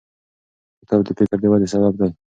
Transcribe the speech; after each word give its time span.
کتاب 0.79 0.99
د 1.05 1.09
فکر 1.17 1.37
د 1.41 1.43
ودې 1.51 1.67
سبب 1.73 1.93
دی. 1.99 2.09